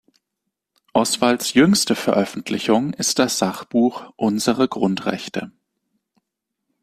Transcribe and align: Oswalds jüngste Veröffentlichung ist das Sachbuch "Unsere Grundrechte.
Oswalds 0.93 1.53
jüngste 1.53 1.93
Veröffentlichung 1.95 2.93
ist 2.95 3.19
das 3.19 3.37
Sachbuch 3.37 4.11
"Unsere 4.15 4.67
Grundrechte. 4.67 5.51